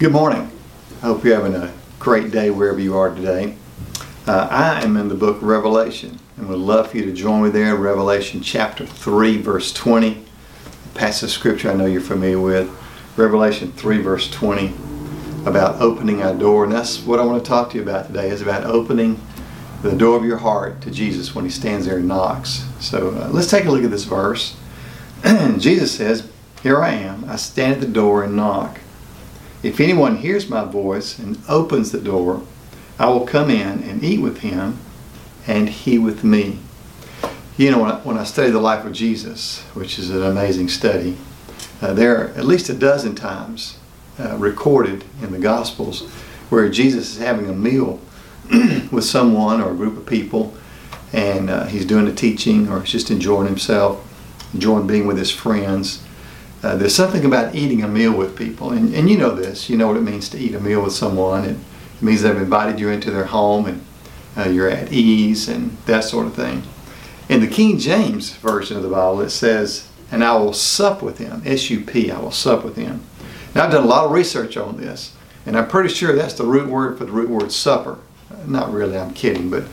Good 0.00 0.10
morning. 0.10 0.50
Hope 1.02 1.22
you're 1.22 1.36
having 1.36 1.54
a 1.54 1.72
great 2.00 2.32
day 2.32 2.50
wherever 2.50 2.80
you 2.80 2.96
are 2.96 3.14
today. 3.14 3.54
Uh, 4.26 4.48
I 4.50 4.82
am 4.82 4.96
in 4.96 5.06
the 5.08 5.14
book 5.14 5.38
Revelation 5.40 6.18
and 6.36 6.48
would 6.48 6.58
love 6.58 6.90
for 6.90 6.96
you 6.96 7.04
to 7.04 7.12
join 7.12 7.44
me 7.44 7.50
there. 7.50 7.76
Revelation 7.76 8.40
chapter 8.40 8.84
3, 8.84 9.40
verse 9.40 9.72
20. 9.72 10.24
Passage 10.94 11.28
of 11.28 11.30
scripture 11.30 11.70
I 11.70 11.74
know 11.74 11.86
you're 11.86 12.00
familiar 12.00 12.40
with. 12.40 12.68
Revelation 13.16 13.70
3, 13.70 13.98
verse 13.98 14.28
20, 14.32 14.74
about 15.46 15.80
opening 15.80 16.24
our 16.24 16.34
door. 16.34 16.64
And 16.64 16.72
that's 16.72 16.98
what 16.98 17.20
I 17.20 17.24
want 17.24 17.44
to 17.44 17.48
talk 17.48 17.70
to 17.70 17.76
you 17.76 17.82
about 17.84 18.08
today, 18.08 18.30
is 18.30 18.42
about 18.42 18.64
opening 18.64 19.20
the 19.82 19.94
door 19.94 20.16
of 20.16 20.24
your 20.24 20.38
heart 20.38 20.80
to 20.82 20.90
Jesus 20.90 21.36
when 21.36 21.44
he 21.44 21.52
stands 21.52 21.86
there 21.86 21.98
and 21.98 22.08
knocks. 22.08 22.66
So 22.80 23.10
uh, 23.10 23.28
let's 23.28 23.48
take 23.48 23.66
a 23.66 23.70
look 23.70 23.84
at 23.84 23.92
this 23.92 24.04
verse. 24.04 24.56
Jesus 25.58 25.96
says, 25.96 26.28
Here 26.64 26.82
I 26.82 26.94
am. 26.94 27.30
I 27.30 27.36
stand 27.36 27.74
at 27.74 27.80
the 27.80 27.86
door 27.86 28.24
and 28.24 28.34
knock. 28.34 28.80
If 29.64 29.80
anyone 29.80 30.16
hears 30.18 30.50
my 30.50 30.66
voice 30.66 31.18
and 31.18 31.38
opens 31.48 31.90
the 31.90 31.98
door, 31.98 32.42
I 32.98 33.08
will 33.08 33.26
come 33.26 33.48
in 33.48 33.82
and 33.82 34.04
eat 34.04 34.20
with 34.20 34.40
him 34.40 34.78
and 35.46 35.70
he 35.70 35.98
with 35.98 36.22
me. 36.22 36.58
You 37.56 37.70
know, 37.70 37.78
when 37.78 37.90
I, 37.90 37.94
when 38.00 38.18
I 38.18 38.24
study 38.24 38.50
the 38.50 38.60
life 38.60 38.84
of 38.84 38.92
Jesus, 38.92 39.62
which 39.72 39.98
is 39.98 40.10
an 40.10 40.22
amazing 40.22 40.68
study, 40.68 41.16
uh, 41.80 41.94
there 41.94 42.14
are 42.18 42.28
at 42.36 42.44
least 42.44 42.68
a 42.68 42.74
dozen 42.74 43.14
times 43.14 43.78
uh, 44.18 44.36
recorded 44.36 45.02
in 45.22 45.32
the 45.32 45.38
Gospels 45.38 46.10
where 46.50 46.68
Jesus 46.68 47.16
is 47.16 47.18
having 47.18 47.48
a 47.48 47.54
meal 47.54 48.00
with 48.92 49.04
someone 49.04 49.62
or 49.62 49.70
a 49.70 49.74
group 49.74 49.96
of 49.96 50.04
people 50.04 50.54
and 51.14 51.48
uh, 51.48 51.64
he's 51.64 51.86
doing 51.86 52.04
the 52.04 52.14
teaching 52.14 52.68
or 52.68 52.80
he's 52.80 52.92
just 52.92 53.10
enjoying 53.10 53.46
himself, 53.46 54.06
enjoying 54.52 54.86
being 54.86 55.06
with 55.06 55.16
his 55.16 55.30
friends. 55.30 56.02
Uh, 56.64 56.74
there's 56.76 56.94
something 56.94 57.26
about 57.26 57.54
eating 57.54 57.82
a 57.82 57.88
meal 57.88 58.16
with 58.16 58.34
people, 58.38 58.70
and, 58.70 58.94
and 58.94 59.10
you 59.10 59.18
know 59.18 59.34
this. 59.34 59.68
You 59.68 59.76
know 59.76 59.86
what 59.86 59.98
it 59.98 60.02
means 60.02 60.30
to 60.30 60.38
eat 60.38 60.54
a 60.54 60.60
meal 60.60 60.82
with 60.82 60.94
someone. 60.94 61.44
It, 61.44 61.56
means 62.00 62.22
they've 62.22 62.36
invited 62.36 62.80
you 62.80 62.88
into 62.88 63.10
their 63.10 63.26
home, 63.26 63.66
and 63.66 63.84
uh, 64.34 64.48
you're 64.48 64.68
at 64.70 64.90
ease, 64.90 65.46
and 65.46 65.76
that 65.84 66.04
sort 66.04 66.26
of 66.26 66.34
thing. 66.34 66.62
In 67.28 67.40
the 67.40 67.46
King 67.46 67.78
James 67.78 68.32
version 68.36 68.78
of 68.78 68.82
the 68.82 68.88
Bible, 68.88 69.20
it 69.20 69.28
says, 69.28 69.88
"And 70.10 70.24
I 70.24 70.36
will 70.36 70.54
sup 70.54 71.02
with 71.02 71.18
him." 71.18 71.42
S-U-P. 71.44 72.10
I 72.10 72.18
will 72.18 72.30
sup 72.30 72.64
with 72.64 72.76
him. 72.76 73.02
Now 73.54 73.64
I've 73.64 73.70
done 73.70 73.84
a 73.84 73.86
lot 73.86 74.06
of 74.06 74.12
research 74.12 74.56
on 74.56 74.78
this, 74.78 75.14
and 75.44 75.58
I'm 75.58 75.68
pretty 75.68 75.90
sure 75.90 76.14
that's 76.14 76.34
the 76.34 76.44
root 76.44 76.68
word 76.68 76.96
for 76.96 77.04
the 77.04 77.12
root 77.12 77.28
word 77.28 77.52
supper. 77.52 77.98
Not 78.46 78.72
really. 78.72 78.96
I'm 78.96 79.12
kidding, 79.12 79.50
but 79.50 79.64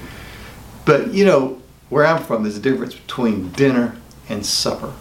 but 0.84 1.14
you 1.14 1.24
know 1.24 1.62
where 1.90 2.06
I'm 2.06 2.24
from, 2.24 2.44
there's 2.44 2.58
a 2.58 2.62
difference 2.62 2.96
between 2.96 3.50
dinner 3.52 3.96
and 4.30 4.46
supper. 4.46 4.94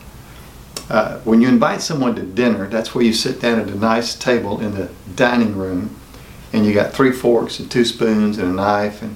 Uh, 0.91 1.21
when 1.21 1.41
you 1.41 1.47
invite 1.49 1.81
someone 1.81 2.17
to 2.17 2.23
dinner, 2.23 2.67
that's 2.67 2.97
where 2.97 3.05
you 3.05 3.13
sit 3.13 3.41
down 3.41 3.61
at 3.61 3.69
a 3.69 3.79
nice 3.79 4.17
table 4.17 4.61
in 4.61 4.75
the 4.75 4.91
dining 5.15 5.57
room, 5.57 5.95
and 6.53 6.67
you 6.67 6.75
got 6.75 6.93
three 6.93 7.13
forks 7.13 7.61
and 7.61 7.71
two 7.71 7.85
spoons 7.85 8.39
and 8.39 8.49
a 8.49 8.53
knife, 8.53 9.01
and 9.01 9.15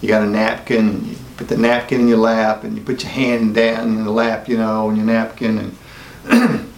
you 0.00 0.08
got 0.08 0.22
a 0.22 0.26
napkin, 0.26 0.88
and 0.88 1.06
you 1.08 1.16
put 1.36 1.48
the 1.48 1.58
napkin 1.58 2.00
in 2.00 2.08
your 2.08 2.16
lap, 2.16 2.64
and 2.64 2.74
you 2.74 2.82
put 2.82 3.02
your 3.02 3.12
hand 3.12 3.54
down 3.54 3.88
in 3.88 4.04
the 4.04 4.10
lap, 4.10 4.48
you 4.48 4.56
know, 4.56 4.88
on 4.88 4.96
your 4.96 5.04
napkin, 5.04 5.58
and 5.58 5.76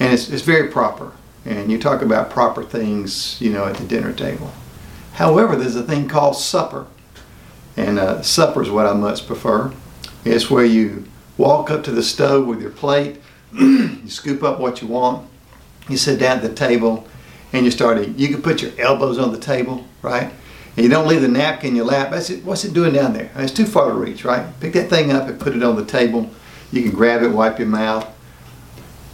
and 0.00 0.12
it's, 0.12 0.28
it's 0.28 0.42
very 0.42 0.68
proper. 0.68 1.12
And 1.44 1.70
you 1.70 1.78
talk 1.78 2.02
about 2.02 2.30
proper 2.30 2.64
things, 2.64 3.40
you 3.40 3.52
know, 3.52 3.64
at 3.64 3.76
the 3.76 3.84
dinner 3.84 4.12
table. 4.12 4.52
However, 5.12 5.54
there's 5.54 5.76
a 5.76 5.84
thing 5.84 6.08
called 6.08 6.36
supper, 6.36 6.86
and 7.76 8.00
uh, 8.00 8.22
supper 8.22 8.60
is 8.60 8.70
what 8.70 8.86
I 8.86 8.92
much 8.94 9.24
prefer. 9.24 9.72
It's 10.24 10.50
where 10.50 10.64
you 10.64 11.06
walk 11.36 11.70
up 11.70 11.84
to 11.84 11.92
the 11.92 12.02
stove 12.02 12.48
with 12.48 12.60
your 12.60 12.70
plate 12.70 13.20
you 14.04 14.08
scoop 14.10 14.42
up 14.42 14.58
what 14.58 14.82
you 14.82 14.88
want, 14.88 15.28
you 15.88 15.96
sit 15.96 16.18
down 16.18 16.38
at 16.38 16.42
the 16.42 16.52
table, 16.52 17.06
and 17.52 17.64
you 17.64 17.70
start 17.70 17.98
eating. 17.98 18.18
You 18.18 18.28
can 18.28 18.42
put 18.42 18.62
your 18.62 18.72
elbows 18.78 19.16
on 19.16 19.32
the 19.32 19.38
table, 19.38 19.86
right? 20.02 20.32
And 20.76 20.84
you 20.84 20.88
don't 20.88 21.06
leave 21.06 21.22
the 21.22 21.28
napkin 21.28 21.70
in 21.70 21.76
your 21.76 21.84
lap. 21.84 22.10
That's 22.10 22.30
it. 22.30 22.44
What's 22.44 22.64
it 22.64 22.74
doing 22.74 22.94
down 22.94 23.12
there? 23.12 23.30
It's 23.36 23.52
too 23.52 23.64
far 23.64 23.90
to 23.90 23.94
reach, 23.94 24.24
right? 24.24 24.44
Pick 24.58 24.72
that 24.72 24.90
thing 24.90 25.12
up 25.12 25.28
and 25.28 25.38
put 25.38 25.54
it 25.54 25.62
on 25.62 25.76
the 25.76 25.84
table. 25.84 26.28
You 26.72 26.82
can 26.82 26.90
grab 26.90 27.22
it, 27.22 27.28
wipe 27.28 27.60
your 27.60 27.68
mouth. 27.68 28.10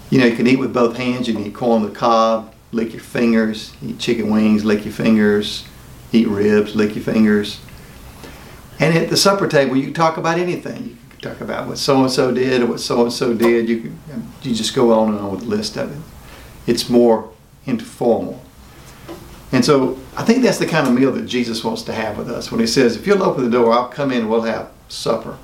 You 0.08 0.18
know, 0.18 0.26
you 0.26 0.34
can 0.34 0.46
eat 0.46 0.58
with 0.58 0.72
both 0.72 0.96
hands. 0.96 1.28
You 1.28 1.34
can 1.34 1.44
eat 1.44 1.54
corn 1.54 1.82
on 1.82 1.88
the 1.88 1.94
cob, 1.94 2.54
lick 2.72 2.94
your 2.94 3.02
fingers. 3.02 3.74
Eat 3.84 3.98
chicken 3.98 4.30
wings, 4.30 4.64
lick 4.64 4.86
your 4.86 4.94
fingers. 4.94 5.66
Eat 6.12 6.28
ribs, 6.28 6.74
lick 6.74 6.94
your 6.94 7.04
fingers. 7.04 7.60
And 8.78 8.96
at 8.96 9.10
the 9.10 9.16
supper 9.18 9.46
table, 9.46 9.76
you 9.76 9.84
can 9.84 9.92
talk 9.94 10.16
about 10.16 10.38
anything. 10.38 10.96
Talk 11.22 11.40
about 11.42 11.68
what 11.68 11.76
so 11.76 12.00
and 12.00 12.10
so 12.10 12.32
did 12.32 12.62
or 12.62 12.66
what 12.66 12.80
so 12.80 13.02
and 13.02 13.12
so 13.12 13.34
did. 13.34 13.68
You 13.68 13.94
you 14.42 14.54
just 14.54 14.74
go 14.74 14.92
on 14.98 15.10
and 15.10 15.18
on 15.18 15.32
with 15.32 15.40
the 15.40 15.46
list 15.46 15.76
of 15.76 15.92
it. 15.92 16.02
It's 16.66 16.88
more 16.88 17.30
informal. 17.66 18.42
And 19.52 19.64
so 19.64 19.98
I 20.16 20.22
think 20.24 20.42
that's 20.42 20.58
the 20.58 20.66
kind 20.66 20.86
of 20.86 20.94
meal 20.94 21.12
that 21.12 21.26
Jesus 21.26 21.64
wants 21.64 21.82
to 21.82 21.92
have 21.92 22.16
with 22.16 22.30
us 22.30 22.50
when 22.50 22.60
he 22.60 22.66
says, 22.66 22.96
if 22.96 23.06
you'll 23.06 23.22
open 23.22 23.44
the 23.44 23.50
door, 23.50 23.72
I'll 23.72 23.88
come 23.88 24.12
in 24.12 24.22
and 24.22 24.30
we'll 24.30 24.42
have 24.42 24.70
supper. 24.88 25.38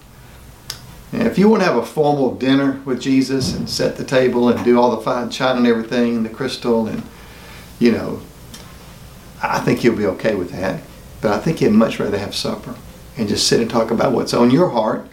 And 1.13 1.27
if 1.27 1.39
you 1.39 1.49
want 1.49 1.63
to 1.63 1.69
have 1.69 1.77
a 1.77 1.85
formal 1.85 2.35
dinner 2.35 2.81
with 2.85 3.01
Jesus 3.01 3.55
and 3.55 3.69
set 3.69 3.97
the 3.97 4.05
table 4.05 4.49
and 4.49 4.65
do 4.65 4.79
all 4.79 4.95
the 4.95 5.03
fine 5.03 5.31
china 5.31 5.59
and 5.59 5.67
everything 5.67 6.17
and 6.17 6.25
the 6.25 6.31
crystal 6.31 6.87
and, 6.87 7.03
you 7.79 7.93
know, 7.93 8.21
I 9.43 9.61
think 9.61 9.85
you'll 9.85 9.97
be 9.97 10.07
okay 10.07 10.35
with 10.35 10.51
that. 10.53 10.83
But 11.21 11.33
I 11.33 11.39
think 11.39 11.59
he'd 11.59 11.71
much 11.71 11.99
rather 11.99 12.19
have 12.19 12.35
supper 12.35 12.77
and 13.17 13.29
just 13.29 13.47
sit 13.47 13.61
and 13.61 13.71
talk 13.71 13.91
about 13.91 14.13
what's 14.13 14.35
on 14.35 14.51
your 14.51 14.71
heart 14.71 15.09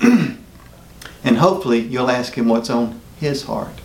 and 1.24 1.36
hopefully 1.36 1.80
you'll 1.80 2.10
ask 2.10 2.34
him 2.34 2.48
what's 2.48 2.70
on 2.70 3.00
his 3.18 3.44
heart. 3.44 3.80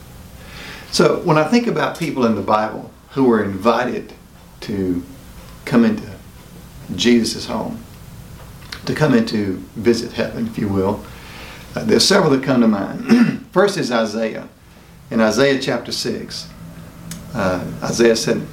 So 0.92 1.20
when 1.22 1.38
I 1.38 1.44
think 1.44 1.68
about 1.68 2.00
people 2.00 2.26
in 2.26 2.36
the 2.36 2.42
Bible 2.42 2.92
who 3.12 3.26
were 3.26 3.44
invited 3.44 4.14
to 4.62 5.04
come 5.66 5.84
into 5.84 6.10
Jesus' 6.96 7.48
home, 7.48 7.84
to 8.86 8.94
come 8.94 9.14
into 9.14 9.58
visit 9.76 10.14
heaven, 10.14 10.48
if 10.48 10.58
you 10.58 10.70
will, 10.70 11.04
uh, 11.76 11.84
there's 11.84 12.08
several 12.08 12.32
that 12.32 12.44
come 12.44 12.62
to 12.62 12.68
mind. 12.68 13.48
First 13.52 13.78
is 13.78 13.92
Isaiah. 13.92 14.48
In 15.12 15.20
Isaiah 15.20 15.60
chapter 15.60 15.92
6, 15.92 16.50
uh, 17.34 17.66
Isaiah 17.84 18.16
said, 18.16 18.46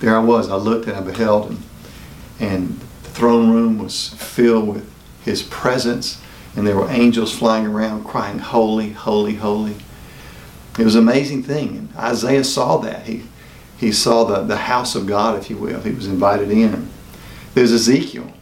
There 0.00 0.16
I 0.16 0.22
was, 0.22 0.50
I 0.50 0.56
looked 0.56 0.86
and 0.88 0.96
I 0.96 1.00
beheld, 1.00 1.50
and, 1.50 1.62
and 2.40 2.80
the 3.04 3.10
throne 3.10 3.50
room 3.50 3.78
was 3.78 4.08
filled 4.14 4.68
with 4.68 4.92
his 5.24 5.42
presence 5.42 6.20
and 6.56 6.66
there 6.66 6.76
were 6.76 6.88
angels 6.90 7.36
flying 7.36 7.66
around 7.66 8.04
crying, 8.04 8.38
Holy, 8.38 8.90
holy, 8.90 9.34
holy. 9.34 9.76
It 10.78 10.84
was 10.84 10.94
an 10.94 11.02
amazing 11.02 11.42
thing. 11.42 11.76
And 11.76 11.96
Isaiah 11.96 12.44
saw 12.44 12.78
that. 12.78 13.06
He, 13.06 13.24
he 13.78 13.92
saw 13.92 14.24
the, 14.24 14.42
the 14.42 14.56
house 14.56 14.94
of 14.94 15.06
God, 15.06 15.38
if 15.38 15.50
you 15.50 15.56
will. 15.56 15.80
He 15.80 15.90
was 15.90 16.06
invited 16.06 16.50
in. 16.50 16.88
There's 17.54 17.72
Ezekiel, 17.72 18.32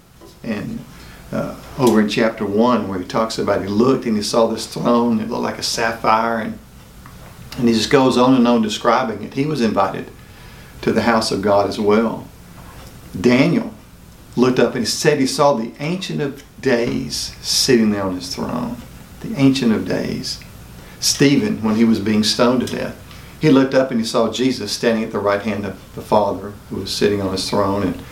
and 0.42 0.84
uh, 1.32 1.58
over 1.78 2.00
in 2.00 2.08
chapter 2.08 2.44
1, 2.44 2.88
where 2.88 2.98
he 2.98 3.04
talks 3.06 3.38
about 3.38 3.62
he 3.62 3.68
looked 3.68 4.06
and 4.06 4.16
he 4.16 4.22
saw 4.22 4.46
this 4.46 4.66
throne. 4.66 5.20
It 5.20 5.28
looked 5.28 5.42
like 5.42 5.58
a 5.58 5.62
sapphire. 5.62 6.38
And, 6.38 6.58
and 7.58 7.68
he 7.68 7.74
just 7.74 7.90
goes 7.90 8.16
on 8.16 8.34
and 8.34 8.46
on 8.46 8.62
describing 8.62 9.22
it. 9.22 9.34
He 9.34 9.46
was 9.46 9.60
invited 9.60 10.10
to 10.82 10.92
the 10.92 11.02
house 11.02 11.32
of 11.32 11.42
God 11.42 11.68
as 11.68 11.80
well. 11.80 12.28
Daniel 13.18 13.72
looked 14.36 14.58
up 14.58 14.74
and 14.74 14.80
he 14.80 14.86
said 14.86 15.19
he 15.19 15.26
saw 15.26 15.54
the 15.54 15.72
Ancient 15.80 16.20
of 16.20 16.44
Days 16.60 17.34
sitting 17.41 17.91
there 17.91 18.02
on 18.02 18.14
his 18.14 18.34
throne. 18.34 18.76
The 19.20 19.34
Ancient 19.36 19.72
of 19.72 19.88
Days. 19.88 20.41
Stephen, 21.00 21.62
when 21.62 21.76
he 21.76 21.84
was 21.84 22.00
being 22.00 22.22
stoned 22.22 22.66
to 22.66 22.76
death, 22.76 23.02
he 23.41 23.50
looked 23.50 23.74
up 23.74 23.91
and 23.91 24.00
he 24.00 24.06
saw 24.06 24.32
Jesus 24.32 24.72
standing 24.72 25.04
at 25.04 25.12
the 25.12 25.19
right 25.19 25.42
hand 25.42 25.64
of 25.64 25.94
the 25.94 26.02
Father 26.02 26.52
who 26.70 26.76
was 26.76 26.94
sitting 26.94 27.20
on 27.20 27.32
his 27.32 27.48
throne. 27.48 27.82
And, 27.82 28.02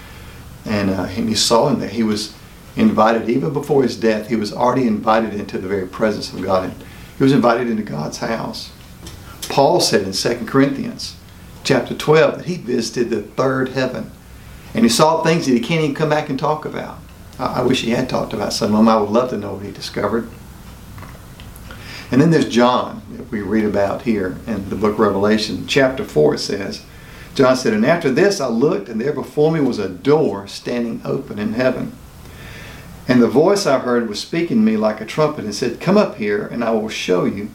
and, 0.65 0.91
uh, 0.91 1.05
and 1.05 1.29
he 1.29 1.35
saw 1.35 1.69
him 1.69 1.81
there. 1.81 1.89
He 1.89 2.03
was 2.03 2.35
invited, 2.77 3.29
even 3.29 3.53
before 3.53 3.83
his 3.83 3.99
death, 3.99 4.29
he 4.29 4.37
was 4.37 4.53
already 4.53 4.87
invited 4.87 5.35
into 5.35 5.59
the 5.59 5.69
very 5.69 5.87
presence 5.87 6.33
of 6.33 6.43
God. 6.43 6.65
And 6.65 6.85
he 7.17 7.23
was 7.23 7.33
invited 7.33 7.69
into 7.69 7.83
God's 7.83 8.19
house. 8.19 8.73
Paul 9.49 9.81
said 9.81 10.03
in 10.03 10.13
2 10.13 10.47
Corinthians 10.47 11.17
chapter 11.63 11.95
12 11.95 12.39
that 12.39 12.47
he 12.47 12.57
visited 12.57 13.11
the 13.11 13.23
third 13.23 13.71
heaven 13.71 14.11
and 14.75 14.85
he 14.85 14.89
saw 14.89 15.23
things 15.23 15.47
that 15.47 15.53
he 15.53 15.61
can't 15.61 15.83
even 15.83 15.95
come 15.95 16.11
back 16.11 16.29
and 16.29 16.39
talk 16.39 16.65
about. 16.65 16.99
I, 17.39 17.61
I 17.61 17.63
wish 17.63 17.83
he 17.83 17.91
had 17.91 18.09
talked 18.09 18.33
about 18.33 18.53
some 18.53 18.73
of 18.73 18.77
them. 18.77 18.89
I 18.89 18.97
would 18.97 19.11
love 19.11 19.31
to 19.31 19.39
know 19.39 19.55
what 19.55 19.65
he 19.65 19.71
discovered. 19.71 20.29
And 22.11 22.21
then 22.21 22.31
there's 22.31 22.49
John 22.49 23.03
that 23.13 23.31
we 23.31 23.41
read 23.41 23.65
about 23.65 24.03
here 24.03 24.37
in 24.47 24.69
the 24.69 24.77
book 24.77 24.99
Revelation. 24.99 25.67
Chapter 25.67 26.05
4 26.05 26.35
it 26.35 26.39
says, 26.39 26.85
John 27.35 27.57
said, 27.57 27.73
And 27.73 27.87
after 27.87 28.11
this 28.11 28.41
I 28.41 28.49
looked, 28.49 28.89
and 28.89 29.01
there 29.01 29.13
before 29.13 29.51
me 29.51 29.61
was 29.61 29.79
a 29.79 29.89
door 29.89 30.47
standing 30.47 31.01
open 31.05 31.39
in 31.39 31.55
heaven. 31.55 31.93
And 33.07 33.21
the 33.21 33.29
voice 33.29 33.67
I 33.67 33.81
heard 33.81 34.09
was 34.09 34.21
speaking 34.21 34.59
to 34.59 34.63
me 34.63 34.77
like 34.77 35.01
a 35.01 35.07
trumpet 35.07 35.45
and 35.45 35.55
said, 35.55 35.81
Come 35.81 35.97
up 35.97 36.17
here, 36.17 36.47
and 36.47 36.65
I 36.65 36.71
will 36.71 36.89
show 36.89 37.25
you 37.25 37.51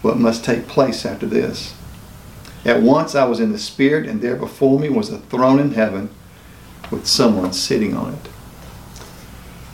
what 0.00 0.18
must 0.18 0.44
take 0.44 0.68
place 0.68 1.04
after 1.04 1.26
this. 1.26 1.74
At 2.64 2.82
once 2.82 3.14
I 3.14 3.24
was 3.24 3.40
in 3.40 3.52
the 3.52 3.58
Spirit, 3.58 4.06
and 4.06 4.20
there 4.20 4.36
before 4.36 4.78
me 4.78 4.88
was 4.88 5.10
a 5.10 5.18
throne 5.18 5.58
in 5.58 5.72
heaven 5.72 6.10
with 6.92 7.06
someone 7.06 7.52
sitting 7.52 7.96
on 7.96 8.14
it. 8.14 8.28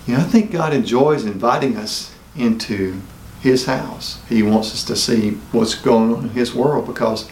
You 0.07 0.15
know, 0.15 0.21
I 0.21 0.25
think 0.25 0.51
God 0.51 0.73
enjoys 0.73 1.27
inviting 1.27 1.77
us 1.77 2.15
into 2.35 3.01
His 3.41 3.67
house. 3.67 4.23
He 4.29 4.43
wants 4.43 4.73
us 4.73 4.85
to 4.85 4.97
see 4.97 5.33
what's 5.53 5.75
going 5.75 6.15
on 6.15 6.25
in 6.25 6.31
His 6.31 6.55
world 6.55 6.87
because 6.87 7.29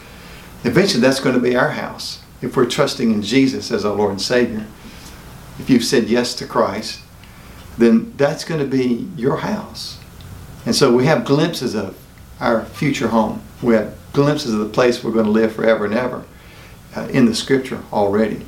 eventually 0.65 1.01
that's 1.01 1.21
going 1.21 1.35
to 1.35 1.41
be 1.41 1.57
our 1.57 1.71
house. 1.71 2.23
if 2.43 2.55
we're 2.55 2.67
trusting 2.67 3.11
in 3.13 3.23
Jesus 3.23 3.71
as 3.71 3.87
our 3.87 3.95
Lord 3.95 4.11
and 4.11 4.21
Savior, 4.21 4.67
if 5.59 5.71
you've 5.71 5.85
said 5.85 6.05
yes 6.05 6.35
to 6.35 6.47
Christ, 6.47 7.01
then 7.79 8.13
that's 8.19 8.45
going 8.45 8.61
to 8.61 8.67
be 8.67 9.09
your 9.17 9.39
house. 9.39 9.99
And 10.67 10.75
so 10.75 10.93
we 10.93 11.07
have 11.07 11.25
glimpses 11.25 11.75
of 11.75 11.97
our 12.41 12.65
future 12.65 13.09
home. 13.09 13.41
We 13.63 13.75
have 13.75 13.95
glimpses 14.13 14.53
of 14.53 14.61
the 14.61 14.69
place 14.69 15.03
we're 15.03 15.13
going 15.13 15.25
to 15.25 15.31
live 15.31 15.55
forever 15.55 15.87
and 15.87 15.95
ever 15.95 16.25
uh, 16.95 17.09
in 17.11 17.25
the 17.25 17.35
scripture 17.35 17.83
already. 17.91 18.45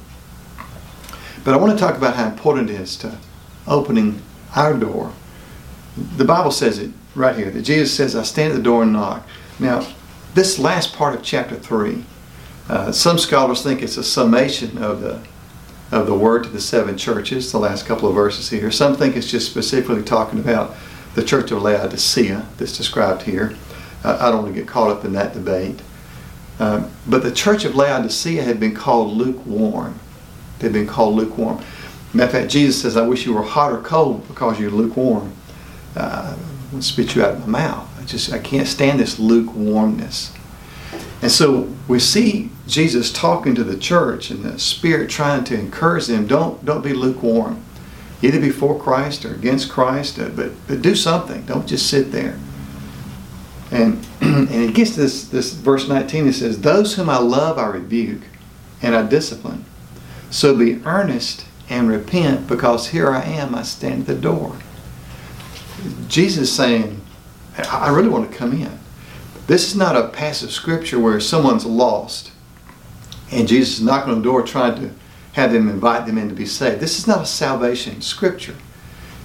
But 1.49 1.55
I 1.55 1.57
want 1.57 1.79
to 1.79 1.83
talk 1.83 1.97
about 1.97 2.15
how 2.15 2.27
important 2.27 2.69
it 2.69 2.79
is 2.79 2.95
to 2.99 3.17
opening 3.67 4.21
our 4.55 4.75
door. 4.75 5.15
The 5.97 6.27
Bible 6.27 6.51
says 6.51 6.79
it 6.79 6.91
right 7.15 7.35
here 7.35 7.51
that 7.51 7.63
Jesus 7.63 7.91
says, 7.97 8.15
I 8.15 8.23
stand 8.25 8.53
at 8.53 8.57
the 8.57 8.63
door 8.63 8.83
and 8.83 8.93
knock. 8.93 9.27
Now, 9.59 9.89
this 10.35 10.59
last 10.59 10.93
part 10.93 11.15
of 11.15 11.23
chapter 11.23 11.57
3, 11.57 12.05
uh, 12.69 12.93
some 12.93 13.17
scholars 13.17 13.63
think 13.63 13.81
it's 13.81 13.97
a 13.97 14.05
summation 14.05 14.77
of 14.77 15.01
the 15.01 15.23
of 15.91 16.07
the 16.07 16.15
word 16.15 16.45
to 16.45 16.51
the 16.51 16.61
seven 16.61 16.99
churches, 16.99 17.51
the 17.51 17.59
last 17.59 17.87
couple 17.87 18.11
of 18.11 18.15
verses 18.15 18.51
here. 18.51 18.71
Some 18.71 18.95
think 18.95 19.17
it's 19.17 19.31
just 19.31 19.51
specifically 19.51 20.03
talking 20.03 20.39
about 20.39 20.77
the 21.15 21.25
church 21.25 21.51
of 21.51 21.63
Laodicea 21.63 22.47
that's 22.59 22.77
described 22.77 23.23
here. 23.23 23.57
I 24.05 24.31
don't 24.31 24.43
want 24.43 24.55
to 24.55 24.61
get 24.61 24.69
caught 24.69 24.91
up 24.91 25.03
in 25.07 25.15
that 25.15 25.33
debate. 25.33 25.81
Um, 26.59 26.91
but 27.07 27.23
the 27.23 27.33
church 27.33 27.65
of 27.65 27.75
Laodicea 27.75 28.43
had 28.43 28.61
been 28.61 28.75
called 28.75 29.17
lukewarm. 29.17 29.99
They'd 30.59 30.73
been 30.73 30.87
called 30.87 31.15
lukewarm. 31.15 31.63
Matter 32.15 32.27
of 32.27 32.33
fact, 32.33 32.51
Jesus 32.51 32.81
says, 32.81 32.97
I 32.97 33.07
wish 33.07 33.27
you 33.27 33.35
were 33.35 33.43
hot 33.43 33.73
or 33.73 33.83
cold 33.83 34.27
because 34.29 34.59
you're 34.59 34.71
lukewarm. 34.71 35.33
Uh, 35.95 36.37
I'll 36.73 36.83
spit 36.83 37.15
you 37.15 37.23
out 37.23 37.35
of 37.35 37.47
my 37.47 37.61
mouth. 37.61 38.01
I 38.01 38.05
just, 38.05 38.33
I 38.33 38.39
can't 38.39 38.67
stand 38.67 39.01
this 39.01 39.19
lukewarmness. 39.19 40.33
And 41.21 41.31
so 41.31 41.69
we 41.87 41.99
see 41.99 42.51
Jesus 42.67 43.13
talking 43.13 43.55
to 43.55 43.65
the 43.65 43.77
church 43.77 44.31
and 44.31 44.45
the 44.45 44.59
Spirit 44.59 45.11
trying 45.11 45.45
to 45.45 45.59
encourage 45.59 46.07
them, 46.07 46.27
don't, 46.27 46.65
don't 46.65 46.83
be 46.83 46.93
lukewarm. 46.93 47.63
Either 48.23 48.41
be 48.41 48.51
for 48.51 48.79
Christ 48.79 49.25
or 49.25 49.35
against 49.35 49.71
Christ, 49.71 50.19
uh, 50.19 50.29
but, 50.29 50.53
but 50.67 50.83
do 50.83 50.95
something. 50.95 51.45
Don't 51.47 51.67
just 51.67 51.89
sit 51.89 52.11
there. 52.11 52.39
And, 53.71 54.07
and 54.21 54.51
it 54.51 54.75
gets 54.75 54.93
to 54.93 55.01
this, 55.01 55.29
this 55.29 55.53
verse 55.53 55.89
19, 55.89 56.29
it 56.29 56.33
says, 56.33 56.61
Those 56.61 56.97
whom 56.97 57.09
I 57.09 57.19
love 57.19 57.59
I 57.59 57.67
rebuke 57.67 58.23
and 58.83 58.95
I 58.95 59.03
discipline. 59.07 59.65
So 60.31 60.57
be 60.57 60.83
earnest 60.85 61.47
and 61.69 61.89
repent 61.89 62.47
because 62.47 62.89
here 62.89 63.11
I 63.11 63.23
am, 63.23 63.55
I 63.55 63.63
stand 63.63 64.03
at 64.03 64.07
the 64.07 64.15
door. 64.15 64.57
Jesus 66.09 66.55
saying, 66.55 67.01
I 67.57 67.91
really 67.91 68.09
want 68.09 68.31
to 68.31 68.37
come 68.37 68.53
in. 68.53 68.79
This 69.47 69.69
is 69.69 69.77
not 69.77 69.97
a 69.97 70.09
passive 70.09 70.51
scripture 70.51 70.99
where 70.99 71.21
someone's 71.21 71.65
lost 71.65 72.33
and 73.31 73.49
Jesus 73.49 73.79
is 73.79 73.85
knocking 73.85 74.13
on 74.13 74.19
the 74.19 74.25
door 74.25 74.43
trying 74.43 74.75
to 74.77 74.95
have 75.33 75.53
them 75.53 75.69
invite 75.69 76.07
them 76.07 76.19
in 76.19 76.29
to 76.29 76.35
be 76.35 76.47
saved. 76.47 76.81
This 76.81 76.99
is 76.99 77.07
not 77.07 77.23
a 77.23 77.27
salvation 77.27 78.01
scripture. 78.01 78.57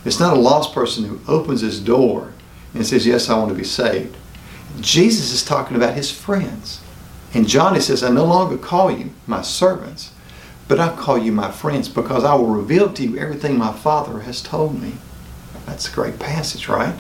It's 0.05 0.19
not 0.19 0.35
a 0.35 0.39
lost 0.39 0.73
person 0.73 1.05
who 1.05 1.21
opens 1.27 1.61
his 1.61 1.79
door 1.79 2.33
and 2.73 2.85
says, 2.85 3.07
Yes, 3.07 3.29
I 3.29 3.37
want 3.37 3.49
to 3.49 3.55
be 3.55 3.63
saved. 3.63 4.15
Jesus 4.81 5.31
is 5.31 5.45
talking 5.45 5.77
about 5.77 5.95
his 5.95 6.11
friends. 6.11 6.81
And 7.33 7.47
John 7.47 7.73
he 7.73 7.81
says, 7.81 8.03
I 8.03 8.09
no 8.09 8.25
longer 8.25 8.57
call 8.57 8.91
you 8.91 9.11
my 9.25 9.41
servants, 9.41 10.11
but 10.67 10.79
I 10.79 10.95
call 10.95 11.17
you 11.17 11.31
my 11.31 11.51
friends 11.51 11.89
because 11.89 12.23
I 12.23 12.35
will 12.35 12.47
reveal 12.47 12.91
to 12.93 13.03
you 13.03 13.17
everything 13.17 13.57
my 13.57 13.73
Father 13.73 14.21
has 14.21 14.41
told 14.41 14.81
me. 14.81 14.93
That's 15.65 15.89
a 15.89 15.93
great 15.93 16.19
passage, 16.19 16.67
right? 16.67 16.95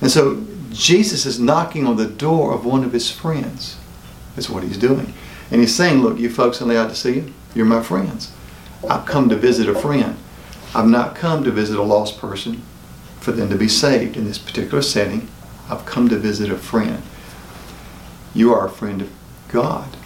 And 0.00 0.10
so 0.10 0.44
Jesus 0.70 1.26
is 1.26 1.38
knocking 1.38 1.86
on 1.86 1.96
the 1.96 2.08
door 2.08 2.52
of 2.52 2.64
one 2.64 2.84
of 2.84 2.92
his 2.92 3.10
friends. 3.10 3.76
That's 4.34 4.50
what 4.50 4.62
he's 4.62 4.78
doing. 4.78 5.12
And 5.50 5.60
he's 5.60 5.74
saying, 5.74 6.02
Look, 6.02 6.18
you 6.18 6.30
folks 6.30 6.60
in 6.60 6.68
Laodicea, 6.68 7.24
you're 7.54 7.66
my 7.66 7.82
friends. 7.82 8.32
I've 8.88 9.06
come 9.06 9.28
to 9.28 9.36
visit 9.36 9.68
a 9.68 9.74
friend. 9.74 10.16
I've 10.74 10.88
not 10.88 11.14
come 11.14 11.44
to 11.44 11.50
visit 11.50 11.78
a 11.78 11.82
lost 11.82 12.18
person 12.18 12.62
for 13.20 13.32
them 13.32 13.50
to 13.50 13.56
be 13.56 13.68
saved 13.68 14.16
in 14.16 14.24
this 14.24 14.38
particular 14.38 14.82
setting. 14.82 15.28
I've 15.68 15.86
come 15.86 16.08
to 16.08 16.16
visit 16.16 16.50
a 16.50 16.56
friend. 16.56 17.02
You 18.34 18.52
are 18.54 18.66
a 18.66 18.70
friend 18.70 19.02
of 19.02 19.10
God. 19.48 19.96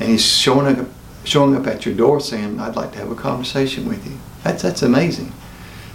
And 0.00 0.10
he's 0.10 0.24
showing 0.24 0.80
up, 0.80 0.88
showing 1.28 1.54
up 1.54 1.66
at 1.66 1.84
your 1.84 1.94
door 1.94 2.20
saying, 2.20 2.58
I'd 2.58 2.76
like 2.76 2.92
to 2.92 2.98
have 2.98 3.10
a 3.10 3.14
conversation 3.14 3.86
with 3.86 4.06
you. 4.06 4.16
That's, 4.42 4.62
that's 4.62 4.82
amazing. 4.82 5.32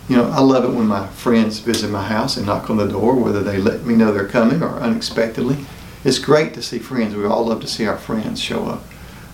You 0.08 0.18
know, 0.18 0.30
I 0.30 0.42
love 0.42 0.64
it 0.64 0.76
when 0.76 0.86
my 0.86 1.08
friends 1.08 1.60
visit 1.60 1.90
my 1.90 2.04
house 2.04 2.38
and 2.38 2.46
knock 2.46 2.70
on 2.70 2.78
the 2.78 2.88
door, 2.88 3.16
whether 3.16 3.42
they 3.42 3.58
let 3.58 3.86
me 3.86 3.96
know 3.96 4.14
they're 4.14 4.28
coming 4.28 4.62
or 4.62 4.80
unexpectedly. 4.80 5.66
It's 6.04 6.20
great 6.20 6.54
to 6.54 6.62
see 6.62 6.80
friends. 6.80 7.16
We 7.16 7.26
all 7.26 7.46
love 7.46 7.62
to 7.62 7.68
see 7.68 7.88
our 7.88 7.98
friends 7.98 8.40
show 8.40 8.66
up. 8.66 8.84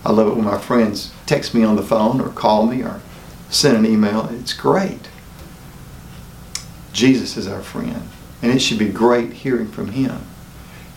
I 0.04 0.12
love 0.12 0.28
it 0.28 0.36
when 0.36 0.44
my 0.44 0.58
friends 0.58 1.12
text 1.26 1.54
me 1.54 1.64
on 1.64 1.76
the 1.76 1.82
phone 1.82 2.20
or 2.20 2.30
call 2.30 2.66
me 2.66 2.82
or 2.82 3.00
send 3.50 3.76
an 3.76 3.84
email. 3.84 4.28
It's 4.32 4.54
great. 4.54 5.08
Jesus 6.92 7.36
is 7.36 7.46
our 7.46 7.62
friend, 7.62 8.02
and 8.40 8.52
it 8.52 8.60
should 8.60 8.78
be 8.78 8.88
great 8.88 9.32
hearing 9.32 9.68
from 9.68 9.88
him. 9.88 10.24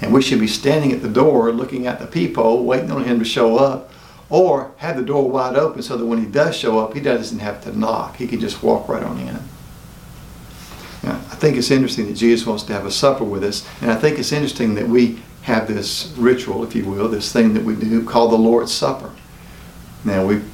And 0.02 0.14
we 0.14 0.22
should 0.22 0.40
be 0.40 0.48
standing 0.48 0.92
at 0.92 1.02
the 1.02 1.10
door 1.10 1.52
looking 1.52 1.88
at 1.88 2.00
the 2.00 2.08
people, 2.08 2.64
waiting 2.64 2.92
on 2.92 3.04
him 3.04 3.20
to 3.20 3.26
show 3.26 3.58
up, 3.58 3.92
or 4.30 4.72
have 4.78 4.96
the 4.98 5.04
door 5.04 5.30
wide 5.30 5.56
open 5.56 5.82
so 5.82 5.98
that 5.98 6.06
when 6.06 6.20
he 6.20 6.26
does 6.26 6.56
show 6.56 6.80
up, 6.80 6.94
he 6.94 7.00
doesn't 7.00 7.40
have 7.40 7.64
to 7.64 7.78
knock. 7.78 8.16
He 8.18 8.28
can 8.28 8.40
just 8.40 8.64
walk 8.64 8.88
right 8.88 9.04
on 9.04 9.20
in. 9.20 9.40
Now, 11.04 11.16
I 11.16 11.36
think 11.36 11.58
it's 11.58 11.72
interesting 11.72 12.08
that 12.08 12.16
Jesus 12.16 12.48
wants 12.48 12.64
to 12.64 12.74
have 12.74 12.86
a 12.86 12.92
supper 12.92 13.26
with 13.26 13.44
us, 13.44 13.68
and 13.82 13.92
I 13.92 13.96
think 13.96 14.18
it's 14.18 14.32
interesting 14.32 14.76
that 14.76 14.88
we 14.88 15.20
have 15.42 15.68
this 15.68 16.14
ritual, 16.18 16.64
if 16.64 16.74
you 16.74 16.86
will, 16.86 17.10
this 17.10 17.32
thing 17.32 17.54
that 17.54 17.64
we 17.64 17.76
do 17.76 18.04
called 18.04 18.32
the 18.32 18.38
Lord's 18.38 18.74
Supper. 18.74 19.12
Now 20.06 20.26
we've 20.26 20.50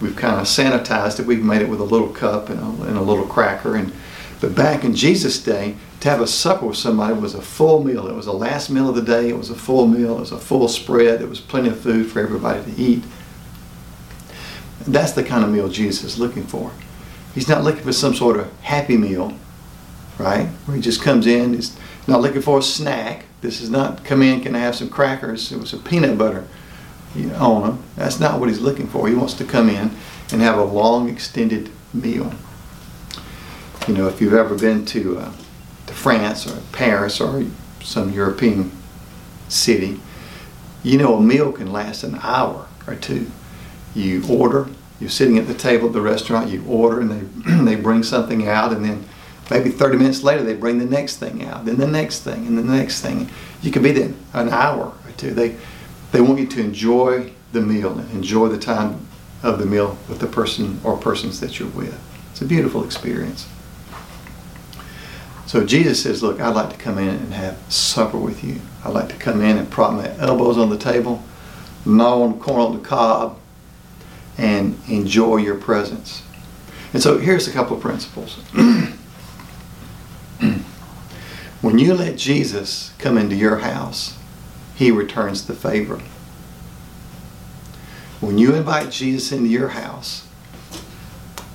we've 0.00 0.16
kind 0.16 0.40
of 0.40 0.46
sanitized 0.46 1.18
it. 1.18 1.26
We've 1.26 1.42
made 1.42 1.62
it 1.62 1.68
with 1.68 1.80
a 1.80 1.84
little 1.84 2.08
cup 2.08 2.48
and 2.48 2.60
a, 2.60 2.84
and 2.84 2.96
a 2.96 3.02
little 3.02 3.26
cracker. 3.26 3.74
And 3.74 3.92
but 4.40 4.54
back 4.54 4.84
in 4.84 4.94
Jesus' 4.94 5.42
day, 5.42 5.74
to 6.00 6.08
have 6.08 6.20
a 6.20 6.26
supper 6.26 6.66
with 6.66 6.76
somebody 6.76 7.14
was 7.14 7.34
a 7.34 7.42
full 7.42 7.82
meal. 7.82 8.06
It 8.06 8.14
was 8.14 8.26
the 8.26 8.32
last 8.32 8.70
meal 8.70 8.88
of 8.88 8.94
the 8.94 9.02
day. 9.02 9.28
It 9.30 9.36
was 9.36 9.50
a 9.50 9.54
full 9.56 9.86
meal. 9.86 10.16
It 10.16 10.20
was 10.20 10.32
a 10.32 10.38
full 10.38 10.68
spread. 10.68 11.20
It 11.20 11.28
was 11.28 11.40
plenty 11.40 11.68
of 11.68 11.80
food 11.80 12.10
for 12.10 12.20
everybody 12.20 12.62
to 12.62 12.80
eat. 12.80 13.02
That's 14.86 15.12
the 15.12 15.24
kind 15.24 15.44
of 15.44 15.50
meal 15.50 15.68
Jesus 15.68 16.04
is 16.04 16.18
looking 16.18 16.44
for. 16.44 16.70
He's 17.34 17.48
not 17.48 17.64
looking 17.64 17.82
for 17.82 17.92
some 17.92 18.14
sort 18.14 18.38
of 18.38 18.52
happy 18.60 18.96
meal, 18.96 19.34
right? 20.18 20.46
Where 20.66 20.76
he 20.76 20.82
just 20.82 21.02
comes 21.02 21.26
in. 21.26 21.54
He's 21.54 21.76
not 22.06 22.20
looking 22.20 22.42
for 22.42 22.58
a 22.58 22.62
snack. 22.62 23.24
This 23.40 23.60
is 23.60 23.70
not 23.70 24.04
come 24.04 24.22
in, 24.22 24.40
can 24.40 24.54
I 24.54 24.60
have 24.60 24.74
some 24.74 24.88
crackers? 24.88 25.52
It 25.52 25.58
was 25.58 25.72
a 25.72 25.78
peanut 25.78 26.16
butter 26.16 26.46
on 27.36 27.62
them. 27.62 27.84
That's 27.96 28.20
not 28.20 28.40
what 28.40 28.48
he's 28.48 28.60
looking 28.60 28.86
for. 28.86 29.08
He 29.08 29.14
wants 29.14 29.34
to 29.34 29.44
come 29.44 29.68
in 29.68 29.90
and 30.32 30.40
have 30.42 30.58
a 30.58 30.64
long, 30.64 31.08
extended 31.08 31.70
meal. 31.92 32.32
You 33.86 33.94
know, 33.94 34.08
if 34.08 34.20
you've 34.20 34.34
ever 34.34 34.56
been 34.56 34.84
to, 34.86 35.18
uh, 35.18 35.32
to 35.88 35.94
France 35.94 36.46
or 36.46 36.56
Paris 36.72 37.20
or 37.20 37.44
some 37.82 38.12
European 38.12 38.70
city, 39.48 40.00
you 40.82 40.96
know 40.96 41.16
a 41.16 41.20
meal 41.20 41.52
can 41.52 41.72
last 41.72 42.04
an 42.04 42.18
hour 42.22 42.68
or 42.86 42.94
two. 42.94 43.30
You 43.94 44.22
order, 44.28 44.68
you're 45.00 45.10
sitting 45.10 45.38
at 45.38 45.46
the 45.46 45.54
table 45.54 45.88
at 45.88 45.92
the 45.92 46.00
restaurant, 46.00 46.50
you 46.50 46.64
order 46.66 47.00
and 47.00 47.10
they, 47.10 47.64
they 47.64 47.76
bring 47.76 48.02
something 48.02 48.46
out 48.46 48.72
and 48.72 48.84
then 48.84 49.04
Maybe 49.50 49.70
30 49.70 49.96
minutes 49.96 50.22
later, 50.22 50.42
they 50.42 50.54
bring 50.54 50.78
the 50.78 50.84
next 50.84 51.16
thing 51.16 51.44
out, 51.44 51.64
then 51.64 51.78
the 51.78 51.86
next 51.86 52.20
thing, 52.20 52.46
and 52.46 52.58
the 52.58 52.62
next 52.62 53.00
thing. 53.00 53.30
You 53.62 53.70
could 53.70 53.82
be 53.82 53.92
there 53.92 54.12
an 54.34 54.50
hour 54.50 54.86
or 54.86 55.12
two. 55.16 55.32
They, 55.32 55.56
they 56.12 56.20
want 56.20 56.38
you 56.38 56.46
to 56.46 56.60
enjoy 56.60 57.32
the 57.52 57.62
meal 57.62 57.98
and 57.98 58.10
enjoy 58.10 58.48
the 58.48 58.58
time 58.58 59.06
of 59.42 59.58
the 59.58 59.64
meal 59.64 59.96
with 60.08 60.18
the 60.18 60.26
person 60.26 60.80
or 60.84 60.96
persons 60.98 61.40
that 61.40 61.58
you're 61.58 61.68
with. 61.70 61.98
It's 62.30 62.42
a 62.42 62.44
beautiful 62.44 62.84
experience. 62.84 63.48
So 65.48 65.64
Jesus 65.64 66.02
says, 66.02 66.22
Look, 66.22 66.40
I'd 66.40 66.54
like 66.54 66.70
to 66.70 66.76
come 66.76 66.98
in 66.98 67.08
and 67.08 67.32
have 67.32 67.56
supper 67.72 68.18
with 68.18 68.44
you. 68.44 68.60
I'd 68.84 68.92
like 68.92 69.08
to 69.08 69.16
come 69.16 69.40
in 69.40 69.56
and 69.56 69.70
prop 69.70 69.94
my 69.94 70.14
elbows 70.18 70.58
on 70.58 70.68
the 70.68 70.78
table, 70.78 71.24
gnaw 71.86 72.22
on 72.22 72.38
the 72.38 72.44
corn 72.44 72.60
on 72.60 72.74
the 72.74 72.86
cob, 72.86 73.38
and 74.36 74.78
enjoy 74.88 75.38
your 75.38 75.56
presence. 75.56 76.22
And 76.92 77.02
so 77.02 77.18
here's 77.18 77.48
a 77.48 77.52
couple 77.52 77.76
of 77.76 77.82
principles. 77.82 78.38
When 81.60 81.78
you 81.80 81.92
let 81.94 82.16
Jesus 82.16 82.92
come 82.98 83.18
into 83.18 83.34
your 83.34 83.58
house, 83.58 84.16
he 84.76 84.92
returns 84.92 85.44
the 85.44 85.54
favor. 85.54 86.00
When 88.20 88.38
you 88.38 88.54
invite 88.54 88.92
Jesus 88.92 89.32
into 89.32 89.48
your 89.48 89.68
house, 89.70 90.26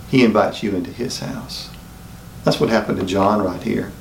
he 0.09 0.25
invites 0.25 0.61
you 0.61 0.75
into 0.75 0.91
his 0.91 1.19
house. 1.19 1.69
That's 2.43 2.59
what 2.59 2.69
happened 2.69 2.99
to 2.99 3.05
John 3.05 3.41
right 3.41 3.61
here. 3.61 3.91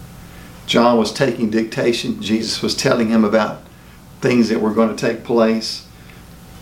John 0.67 0.99
was 0.99 1.13
taking 1.13 1.51
dictation. 1.51 2.23
Jesus 2.23 2.63
was 2.63 2.75
telling 2.75 3.09
him 3.09 3.25
about 3.25 3.63
things 4.21 4.49
that 4.49 4.61
were 4.61 4.73
going 4.73 4.95
to 4.95 4.97
take 4.97 5.25
place. 5.25 5.87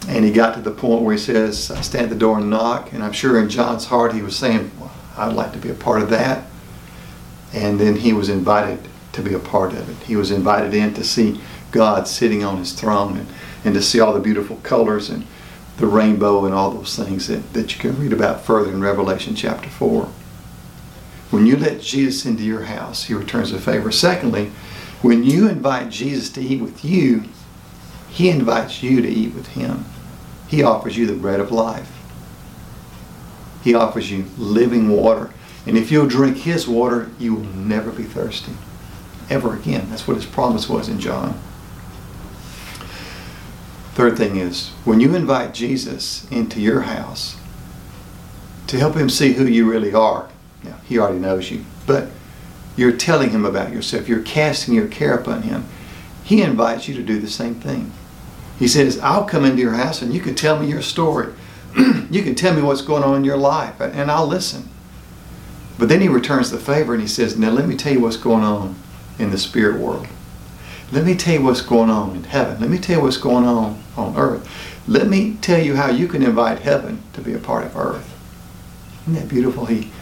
And 0.09 0.25
he 0.25 0.33
got 0.33 0.55
to 0.55 0.61
the 0.61 0.71
point 0.71 1.03
where 1.03 1.15
he 1.15 1.21
says, 1.21 1.71
I 1.71 1.83
stand 1.83 2.05
at 2.05 2.11
the 2.11 2.17
door 2.17 2.39
and 2.39 2.51
knock. 2.51 2.93
And 2.93 3.03
I'm 3.03 3.13
sure 3.13 3.39
in 3.39 3.51
John's 3.51 3.87
heart 3.87 4.15
he 4.15 4.23
was 4.23 4.37
saying, 4.37 4.71
well, 4.81 4.93
I'd 5.17 5.35
like 5.35 5.53
to 5.53 5.59
be 5.59 5.71
a 5.71 5.75
part 5.75 6.03
of 6.03 6.11
that. 6.11 6.47
And 7.53 7.79
then 7.79 7.97
he 7.97 8.13
was 8.13 8.29
invited 8.29 8.81
to 9.13 9.23
be 9.23 9.35
a 9.35 9.39
part 9.39 9.73
of 9.73 9.89
it. 9.89 10.07
He 10.07 10.17
was 10.17 10.31
invited 10.31 10.73
in 10.73 10.95
to 10.95 11.05
see 11.05 11.41
God 11.71 12.09
sitting 12.09 12.43
on 12.45 12.59
his 12.59 12.73
throne 12.73 13.19
and, 13.19 13.29
and 13.65 13.75
to 13.75 13.83
see 13.83 14.01
all 14.01 14.13
the 14.13 14.21
beautiful 14.21 14.57
colors 14.57 15.11
and 15.11 15.27
the 15.77 15.87
rainbow 15.87 16.45
and 16.45 16.55
all 16.55 16.71
those 16.71 16.97
things 16.97 17.27
that, 17.29 17.53
that 17.53 17.75
you 17.75 17.81
can 17.81 17.99
read 17.99 18.13
about 18.13 18.45
further 18.45 18.71
in 18.71 18.81
Revelation 18.81 19.35
chapter 19.35 19.69
4. 19.69 20.11
When 21.31 21.47
you 21.47 21.57
let 21.57 21.81
Jesus 21.81 22.27
into 22.27 22.43
your 22.43 22.65
house, 22.65 23.05
he 23.05 23.15
returns 23.15 23.53
a 23.53 23.61
favor. 23.61 23.93
Secondly, 23.93 24.51
when 25.03 25.23
you 25.25 25.49
invite 25.49 25.91
Jesus 25.91 26.29
to 26.31 26.41
eat 26.41 26.61
with 26.61 26.85
you, 26.85 27.25
he 28.09 28.29
invites 28.29 28.83
you 28.83 29.01
to 29.01 29.09
eat 29.09 29.35
with 29.35 29.49
him. 29.49 29.85
He 30.49 30.63
offers 30.63 30.97
you 30.97 31.07
the 31.07 31.15
bread 31.15 31.39
of 31.39 31.53
life. 31.53 31.97
He 33.63 33.75
offers 33.75 34.11
you 34.11 34.25
living 34.37 34.89
water. 34.89 35.31
And 35.67 35.79
if 35.79 35.93
you'll 35.93 36.09
drink 36.09 36.39
his 36.39 36.67
water, 36.67 37.11
you 37.19 37.35
will 37.35 37.45
never 37.45 37.93
be 37.93 38.03
thirsty. 38.03 38.53
Ever 39.29 39.55
again. 39.55 39.89
That's 39.91 40.09
what 40.09 40.17
his 40.17 40.27
promise 40.27 40.69
was 40.69 40.89
in 40.89 40.99
John. 40.99 41.41
Third 43.95 44.17
thing 44.17 44.37
is, 44.37 44.71
when 44.85 44.99
you 44.99 45.15
invite 45.15 45.55
Jesus 45.55 46.29
into 46.31 46.61
your 46.61 46.83
house 46.83 47.37
to 48.67 48.79
help 48.79 48.97
him 48.97 49.09
see 49.09 49.35
who 49.35 49.45
you 49.45 49.71
really 49.71 49.95
are, 49.95 50.29
he 50.91 50.99
already 50.99 51.21
knows 51.21 51.53
you, 51.53 51.65
but 51.87 52.09
you're 52.77 52.91
telling 52.91 53.31
him 53.31 53.45
about 53.45 53.73
yourself, 53.73 54.09
you're 54.09 54.23
casting 54.23 54.75
your 54.75 54.89
care 54.89 55.15
upon 55.15 55.43
him, 55.43 55.65
he 56.25 56.43
invites 56.43 56.89
you 56.89 56.95
to 56.97 57.03
do 57.05 57.21
the 57.21 57.31
same 57.31 57.55
thing. 57.55 57.93
He 58.59 58.67
says, 58.67 58.99
I'll 58.99 59.25
come 59.25 59.45
into 59.45 59.63
your 59.63 59.75
house 59.75 60.03
and 60.03 60.13
you 60.13 60.21
can 60.21 60.35
tell 60.35 60.59
me 60.59 60.67
your 60.67 60.83
story. 60.83 61.33
you 62.11 62.25
can 62.25 62.35
tell 62.35 62.53
me 62.57 62.61
what's 62.61 62.83
going 62.83 63.05
on 63.05 63.15
in 63.15 63.25
your 63.25 63.37
life, 63.37 63.81
and 63.81 64.11
I'll 64.11 64.27
listen. 64.27 64.69
But 65.79 65.89
then 65.89 66.01
he 66.01 66.09
returns 66.09 66.51
the 66.51 66.59
favor 66.59 66.93
and 66.93 67.01
he 67.01 67.09
says, 67.09 67.39
Now 67.39 67.51
let 67.51 67.69
me 67.69 67.77
tell 67.77 67.93
you 67.93 68.01
what's 68.01 68.17
going 68.17 68.43
on 68.43 68.75
in 69.17 69.31
the 69.31 69.39
spirit 69.39 69.79
world. 69.79 70.09
Let 70.91 71.05
me 71.05 71.15
tell 71.15 71.35
you 71.35 71.43
what's 71.45 71.63
going 71.63 71.89
on 71.89 72.17
in 72.17 72.25
heaven. 72.25 72.61
Let 72.61 72.69
me 72.69 72.79
tell 72.79 72.97
you 72.97 73.03
what's 73.05 73.17
going 73.17 73.45
on 73.45 73.81
on 73.97 74.17
earth. 74.17 74.49
Let 74.89 75.07
me 75.07 75.37
tell 75.41 75.63
you 75.63 75.77
how 75.77 75.89
you 75.89 76.09
can 76.09 76.25
invite 76.25 76.59
heaven 76.59 77.01
to 77.13 77.21
be 77.21 77.33
a 77.33 77.39
part 77.39 77.65
of 77.65 77.77
earth. 77.77 78.13
Isn't 79.03 79.15
that 79.15 79.29
beautiful? 79.29 79.67
He, 79.67 79.93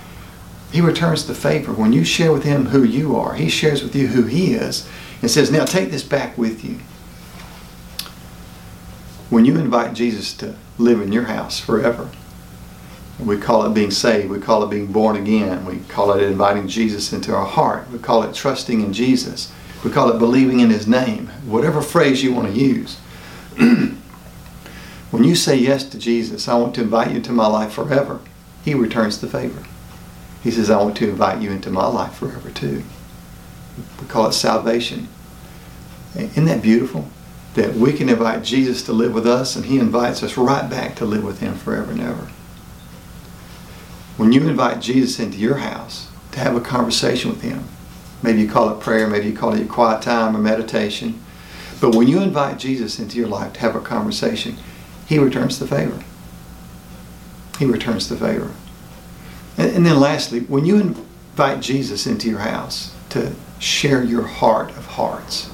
he 0.72 0.80
returns 0.80 1.26
the 1.26 1.34
favor. 1.34 1.72
When 1.72 1.92
you 1.92 2.04
share 2.04 2.32
with 2.32 2.44
him 2.44 2.66
who 2.66 2.82
you 2.82 3.16
are, 3.16 3.34
he 3.34 3.48
shares 3.48 3.82
with 3.82 3.96
you 3.96 4.08
who 4.08 4.24
he 4.24 4.54
is 4.54 4.88
and 5.22 5.30
says, 5.30 5.50
Now 5.50 5.64
take 5.64 5.90
this 5.90 6.02
back 6.02 6.36
with 6.36 6.64
you. 6.64 6.78
When 9.30 9.44
you 9.44 9.56
invite 9.56 9.94
Jesus 9.94 10.34
to 10.34 10.56
live 10.78 11.00
in 11.00 11.12
your 11.12 11.24
house 11.24 11.58
forever, 11.60 12.10
we 13.18 13.36
call 13.36 13.66
it 13.66 13.74
being 13.74 13.90
saved. 13.90 14.30
We 14.30 14.38
call 14.38 14.62
it 14.62 14.70
being 14.70 14.92
born 14.92 15.16
again. 15.16 15.64
We 15.64 15.78
call 15.88 16.12
it 16.12 16.22
inviting 16.22 16.68
Jesus 16.68 17.12
into 17.12 17.34
our 17.34 17.46
heart. 17.46 17.90
We 17.90 17.98
call 17.98 18.22
it 18.22 18.34
trusting 18.34 18.80
in 18.80 18.92
Jesus. 18.92 19.52
We 19.84 19.90
call 19.90 20.10
it 20.10 20.18
believing 20.18 20.60
in 20.60 20.70
His 20.70 20.86
name. 20.86 21.28
Whatever 21.44 21.82
phrase 21.82 22.22
you 22.22 22.32
want 22.32 22.48
to 22.48 22.58
use. 22.58 22.96
when 25.10 25.24
you 25.24 25.34
say 25.34 25.56
yes 25.56 25.84
to 25.84 25.98
Jesus, 25.98 26.46
I 26.46 26.54
want 26.54 26.74
to 26.76 26.82
invite 26.82 27.10
you 27.10 27.20
to 27.20 27.32
my 27.32 27.46
life 27.46 27.72
forever, 27.72 28.20
He 28.64 28.74
returns 28.74 29.20
the 29.20 29.28
favor. 29.28 29.64
He 30.48 30.54
says, 30.54 30.70
I 30.70 30.82
want 30.82 30.96
to 30.96 31.10
invite 31.10 31.42
you 31.42 31.50
into 31.50 31.68
my 31.68 31.86
life 31.86 32.14
forever 32.14 32.48
too. 32.48 32.82
We 34.00 34.06
call 34.06 34.28
it 34.28 34.32
salvation. 34.32 35.08
Isn't 36.16 36.46
that 36.46 36.62
beautiful? 36.62 37.06
That 37.52 37.74
we 37.74 37.92
can 37.92 38.08
invite 38.08 38.44
Jesus 38.44 38.82
to 38.84 38.94
live 38.94 39.12
with 39.12 39.26
us 39.26 39.56
and 39.56 39.66
He 39.66 39.78
invites 39.78 40.22
us 40.22 40.38
right 40.38 40.66
back 40.70 40.96
to 40.96 41.04
live 41.04 41.22
with 41.22 41.40
Him 41.40 41.54
forever 41.54 41.92
and 41.92 42.00
ever. 42.00 42.30
When 44.16 44.32
you 44.32 44.48
invite 44.48 44.80
Jesus 44.80 45.20
into 45.20 45.36
your 45.36 45.58
house 45.58 46.08
to 46.32 46.40
have 46.40 46.56
a 46.56 46.62
conversation 46.62 47.28
with 47.28 47.42
Him, 47.42 47.64
maybe 48.22 48.40
you 48.40 48.48
call 48.48 48.70
it 48.70 48.80
prayer, 48.80 49.06
maybe 49.06 49.26
you 49.26 49.36
call 49.36 49.52
it 49.52 49.58
your 49.58 49.68
quiet 49.68 50.00
time 50.00 50.34
or 50.34 50.40
meditation, 50.40 51.22
but 51.78 51.94
when 51.94 52.08
you 52.08 52.22
invite 52.22 52.58
Jesus 52.58 52.98
into 52.98 53.18
your 53.18 53.28
life 53.28 53.52
to 53.52 53.60
have 53.60 53.76
a 53.76 53.80
conversation, 53.80 54.56
He 55.06 55.18
returns 55.18 55.58
the 55.58 55.66
favor. 55.66 56.02
He 57.58 57.66
returns 57.66 58.08
the 58.08 58.16
favor. 58.16 58.54
And, 59.58 59.72
and 59.72 59.86
then 59.86 60.00
lastly, 60.00 60.40
when 60.40 60.64
you 60.64 60.76
invite 60.76 61.60
Jesus 61.60 62.06
into 62.06 62.30
your 62.30 62.38
house 62.38 62.94
to 63.10 63.34
share 63.58 64.02
your 64.02 64.22
heart 64.22 64.70
of 64.70 64.86
hearts, 64.86 65.50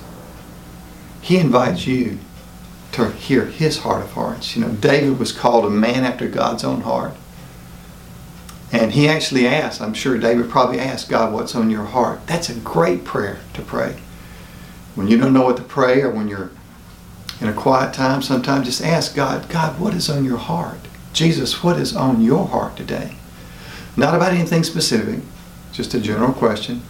He 1.21 1.39
invites 1.39 1.87
you 1.87 2.19
to 2.93 3.11
hear 3.11 3.47
His 3.47 3.79
heart 3.79 4.03
of 4.03 4.13
hearts. 4.13 4.55
You 4.55 4.63
know, 4.65 4.73
David 4.73 5.19
was 5.19 5.33
called 5.33 5.65
a 5.65 5.71
man 5.71 6.05
after 6.05 6.29
God's 6.29 6.63
own 6.63 6.83
heart. 6.83 7.15
And 8.73 8.91
he 8.91 9.09
actually 9.09 9.47
asked, 9.47 9.81
I'm 9.81 9.95
sure 9.95 10.19
David 10.19 10.51
probably 10.51 10.81
asked 10.81 11.09
God, 11.09 11.33
what's 11.33 11.55
on 11.55 11.71
your 11.71 11.85
heart? 11.85 12.27
That's 12.27 12.49
a 12.49 12.57
great 12.57 13.05
prayer 13.05 13.39
to 13.53 13.63
pray. 13.63 14.01
When 14.97 15.07
you 15.07 15.17
don't 15.17 15.33
know 15.33 15.45
what 15.45 15.57
to 15.59 15.63
pray 15.63 16.03
or 16.03 16.11
when 16.11 16.27
you're 16.27 16.51
in 17.41 17.47
a 17.47 17.53
quiet 17.53 17.95
time, 17.95 18.21
sometimes 18.21 18.67
just 18.67 18.83
ask 18.83 19.15
God, 19.15 19.49
God, 19.49 19.79
what 19.79 19.95
is 19.95 20.11
on 20.11 20.25
your 20.25 20.39
heart? 20.39 20.81
Jesus, 21.13 21.63
what 21.63 21.79
is 21.79 21.95
on 21.95 22.21
your 22.21 22.49
heart 22.49 22.77
today? 22.77 23.15
Not 23.97 24.15
about 24.15 24.33
anything 24.33 24.65
specific, 24.65 25.21
just 25.73 25.95
a 25.95 26.01
general 26.01 26.33
question. 26.33 26.83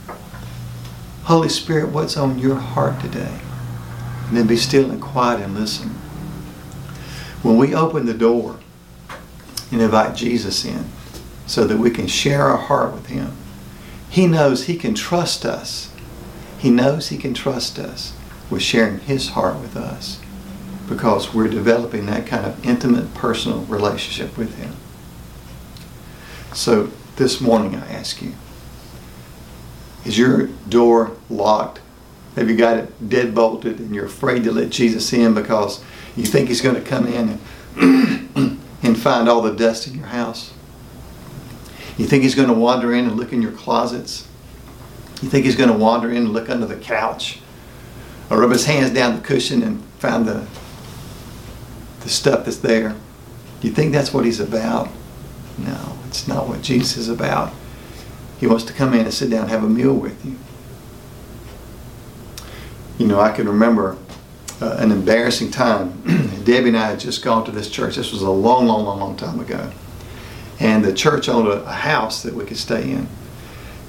Holy 1.24 1.48
Spirit, 1.48 1.90
what's 1.90 2.16
on 2.16 2.38
your 2.38 2.56
heart 2.56 3.00
today? 3.00 3.40
And 4.28 4.36
then 4.36 4.46
be 4.46 4.56
still 4.56 4.90
and 4.90 5.00
quiet 5.00 5.40
and 5.40 5.54
listen. 5.54 5.90
When 7.42 7.56
we 7.56 7.74
open 7.74 8.06
the 8.06 8.14
door 8.14 8.58
and 9.70 9.80
invite 9.80 10.16
Jesus 10.16 10.64
in, 10.64 10.86
so 11.46 11.66
that 11.66 11.78
we 11.78 11.90
can 11.90 12.06
share 12.06 12.42
our 12.42 12.56
heart 12.56 12.92
with 12.92 13.06
Him. 13.06 13.32
He 14.08 14.26
knows 14.26 14.64
He 14.64 14.76
can 14.76 14.94
trust 14.94 15.44
us. 15.44 15.92
He 16.58 16.70
knows 16.70 17.08
He 17.08 17.18
can 17.18 17.34
trust 17.34 17.78
us 17.78 18.14
with 18.50 18.62
sharing 18.62 19.00
His 19.00 19.30
heart 19.30 19.60
with 19.60 19.76
us 19.76 20.20
because 20.88 21.34
we're 21.34 21.48
developing 21.48 22.06
that 22.06 22.26
kind 22.26 22.46
of 22.46 22.64
intimate, 22.64 23.14
personal 23.14 23.60
relationship 23.62 24.36
with 24.36 24.56
Him. 24.56 24.74
So 26.54 26.88
this 27.16 27.40
morning 27.40 27.74
I 27.74 27.92
ask 27.92 28.22
you, 28.22 28.32
is 30.04 30.16
your 30.16 30.46
door 30.68 31.16
locked? 31.28 31.80
Have 32.36 32.48
you 32.48 32.56
got 32.56 32.76
it 32.76 33.08
dead 33.08 33.34
bolted 33.34 33.80
and 33.80 33.92
you're 33.94 34.06
afraid 34.06 34.44
to 34.44 34.52
let 34.52 34.70
Jesus 34.70 35.12
in 35.12 35.34
because 35.34 35.82
you 36.16 36.24
think 36.24 36.48
He's 36.48 36.60
going 36.60 36.76
to 36.76 36.80
come 36.80 37.06
in 37.06 37.40
and, 37.76 38.60
and 38.82 38.98
find 38.98 39.28
all 39.28 39.42
the 39.42 39.54
dust 39.54 39.88
in 39.88 39.94
your 39.94 40.06
house? 40.06 40.52
You 41.96 42.06
think 42.06 42.22
he's 42.24 42.34
going 42.34 42.48
to 42.48 42.54
wander 42.54 42.92
in 42.92 43.06
and 43.06 43.16
look 43.16 43.32
in 43.32 43.40
your 43.40 43.52
closets? 43.52 44.26
You 45.22 45.28
think 45.28 45.44
he's 45.44 45.54
going 45.54 45.70
to 45.70 45.76
wander 45.76 46.10
in 46.10 46.18
and 46.18 46.32
look 46.32 46.50
under 46.50 46.66
the 46.66 46.76
couch? 46.76 47.38
Or 48.30 48.40
rub 48.40 48.50
his 48.50 48.66
hands 48.66 48.90
down 48.90 49.14
the 49.14 49.22
cushion 49.22 49.62
and 49.62 49.84
find 49.98 50.26
the, 50.26 50.46
the 52.00 52.08
stuff 52.08 52.44
that's 52.44 52.58
there? 52.58 52.96
You 53.62 53.70
think 53.70 53.92
that's 53.92 54.12
what 54.12 54.24
he's 54.24 54.40
about? 54.40 54.88
No, 55.58 55.96
it's 56.08 56.26
not 56.26 56.48
what 56.48 56.62
Jesus 56.62 56.96
is 56.96 57.08
about. 57.08 57.52
He 58.38 58.46
wants 58.46 58.64
to 58.64 58.72
come 58.72 58.94
in 58.94 59.00
and 59.00 59.14
sit 59.14 59.30
down 59.30 59.42
and 59.42 59.50
have 59.50 59.64
a 59.64 59.68
meal 59.68 59.94
with 59.94 60.24
you. 60.24 60.36
You 62.98 63.06
know, 63.06 63.20
I 63.20 63.32
can 63.32 63.48
remember 63.48 63.96
uh, 64.60 64.76
an 64.78 64.92
embarrassing 64.92 65.50
time. 65.50 66.02
Debbie 66.44 66.68
and 66.68 66.76
I 66.76 66.90
had 66.90 67.00
just 67.00 67.24
gone 67.24 67.44
to 67.44 67.50
this 67.50 67.70
church. 67.70 67.96
This 67.96 68.12
was 68.12 68.22
a 68.22 68.30
long, 68.30 68.66
long, 68.66 68.84
long, 68.84 69.00
long 69.00 69.16
time 69.16 69.40
ago 69.40 69.70
and 70.60 70.84
the 70.84 70.92
church 70.92 71.28
owned 71.28 71.48
a, 71.48 71.62
a, 71.64 71.72
house 71.72 72.22
that 72.22 72.34
we 72.34 72.44
could 72.44 72.56
stay 72.56 72.90
in. 72.90 73.08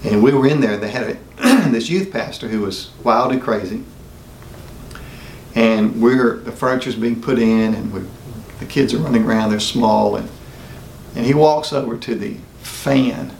And 0.03 0.23
we 0.23 0.33
were 0.33 0.47
in 0.47 0.61
there. 0.61 0.73
and 0.73 0.83
They 0.83 0.91
had 0.91 1.17
a, 1.37 1.69
this 1.69 1.89
youth 1.89 2.11
pastor 2.11 2.47
who 2.47 2.61
was 2.61 2.91
wild 3.03 3.31
and 3.31 3.41
crazy. 3.41 3.83
And 5.53 6.01
we're 6.01 6.37
the 6.37 6.51
furniture's 6.51 6.95
being 6.95 7.21
put 7.21 7.39
in, 7.39 7.73
and 7.73 7.93
we, 7.93 8.01
the 8.59 8.65
kids 8.65 8.93
are 8.93 8.97
running 8.97 9.23
around. 9.23 9.51
They're 9.51 9.59
small, 9.59 10.17
and 10.17 10.29
and 11.15 11.25
he 11.25 11.33
walks 11.33 11.71
over 11.73 11.97
to 11.97 12.15
the 12.15 12.37
fan 12.61 13.31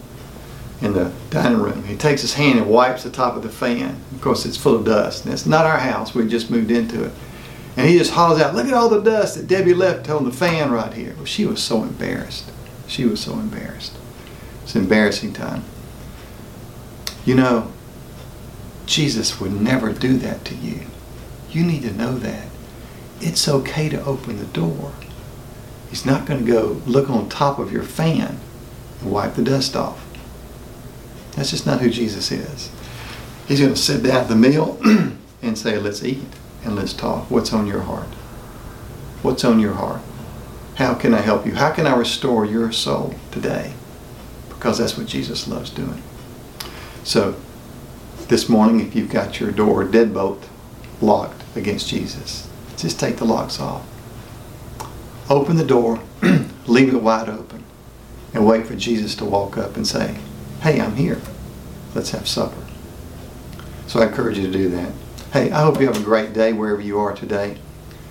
in 0.82 0.94
the 0.94 1.12
dining 1.30 1.60
room. 1.60 1.84
He 1.84 1.96
takes 1.96 2.22
his 2.22 2.34
hand 2.34 2.60
and 2.60 2.70
wipes 2.70 3.04
the 3.04 3.10
top 3.10 3.36
of 3.36 3.44
the 3.44 3.50
fan. 3.50 4.02
Of 4.14 4.22
course, 4.22 4.46
it's 4.46 4.58
full 4.58 4.76
of 4.76 4.86
dust. 4.86 5.26
And 5.26 5.34
it's 5.34 5.46
not 5.46 5.66
our 5.66 5.78
house. 5.78 6.14
We 6.14 6.28
just 6.28 6.52
moved 6.52 6.72
into 6.72 7.04
it. 7.06 7.12
And 7.78 7.88
he 7.88 7.98
just 7.98 8.12
hollers 8.12 8.42
out, 8.42 8.56
"Look 8.56 8.68
at 8.68 8.74
all 8.74 8.90
the 8.90 9.02
dust 9.02 9.36
that 9.36 9.48
Debbie 9.48 9.74
left 9.74 10.10
on 10.10 10.24
the 10.24 10.32
fan 10.32 10.72
right 10.72 10.94
here." 10.94 11.14
Well, 11.18 11.26
she 11.26 11.46
was 11.46 11.62
so 11.62 11.84
embarrassed. 11.84 12.46
She 12.88 13.06
was 13.06 13.20
so 13.20 13.34
embarrassed. 13.34 13.94
It's 14.64 14.76
an 14.76 14.84
embarrassing 14.84 15.34
time. 15.34 15.64
You 17.26 17.36
know, 17.36 17.68
Jesus 18.86 19.40
would 19.40 19.60
never 19.60 19.92
do 19.92 20.18
that 20.20 20.46
to 20.46 20.56
you. 20.56 20.82
You 21.52 21.64
need 21.64 21.82
to 21.84 21.92
know 21.92 22.18
that. 22.18 22.48
It's 23.20 23.48
okay 23.48 23.90
to 23.90 24.04
open 24.06 24.38
the 24.38 24.46
door. 24.46 24.92
He's 25.90 26.06
not 26.06 26.26
going 26.26 26.46
to 26.46 26.52
go 26.52 26.82
look 26.86 27.10
on 27.10 27.30
top 27.30 27.60
of 27.60 27.72
your 27.72 27.84
fan 27.84 28.40
and 29.02 29.12
wipe 29.12 29.36
the 29.36 29.44
dust 29.44 29.76
off. 29.76 30.02
That's 31.36 31.52
just 31.52 31.66
not 31.66 31.82
who 31.82 31.90
Jesus 31.90 32.32
is. 32.32 32.72
He's 33.48 33.60
going 33.60 33.74
to 33.74 33.80
sit 33.80 34.04
down 34.04 34.24
at 34.24 34.28
the 34.28 34.36
meal 34.36 34.80
and 35.42 35.58
say, 35.58 35.78
let's 35.78 36.04
eat 36.04 36.24
and 36.64 36.76
let's 36.76 36.94
talk. 36.94 37.30
What's 37.30 37.54
on 37.54 37.68
your 37.68 37.82
heart? 37.82 38.08
What's 39.22 39.44
on 39.44 39.60
your 39.60 39.74
heart? 39.74 40.02
How 40.76 40.94
can 40.94 41.14
I 41.14 41.22
help 41.22 41.46
you? 41.46 41.56
How 41.56 41.72
can 41.72 41.88
I 41.88 41.96
restore 41.96 42.46
your 42.46 42.72
soul 42.72 43.16
today? 43.32 43.74
Because 44.50 44.78
that's 44.78 44.98
what 44.98 45.08
Jesus 45.08 45.48
loves 45.48 45.70
doing. 45.70 46.02
So, 47.04 47.36
this 48.28 48.50
morning, 48.50 48.80
if 48.80 48.96
you've 48.96 49.12
got 49.12 49.40
your 49.40 49.52
door 49.52 49.86
deadbolt 49.86 50.44
locked 51.02 51.44
against 51.56 51.88
Jesus, 51.88 52.50
just 52.76 53.00
take 53.00 53.18
the 53.18 53.26
locks 53.26 53.60
off. 53.60 53.86
Open 55.30 55.56
the 55.56 55.66
door, 55.66 56.02
leave 56.68 56.94
it 56.94 57.02
wide 57.02 57.30
open, 57.30 57.64
and 58.34 58.46
wait 58.46 58.68
for 58.68 58.76
Jesus 58.76 59.16
to 59.16 59.26
walk 59.26 59.58
up 59.58 59.76
and 59.76 59.88
say, 59.88 60.18
Hey, 60.62 60.80
I'm 60.80 60.96
here. 60.96 61.22
Let's 61.94 62.12
have 62.12 62.28
supper. 62.28 62.66
So 63.88 64.02
I 64.02 64.08
encourage 64.08 64.38
you 64.38 64.48
to 64.48 64.52
do 64.52 64.70
that. 64.70 64.92
Hey, 65.32 65.52
I 65.52 65.62
hope 65.62 65.80
you 65.80 65.88
have 65.88 66.00
a 66.00 66.04
great 66.04 66.34
day 66.34 66.54
wherever 66.54 66.82
you 66.82 67.00
are 67.00 67.14
today. 67.14 67.58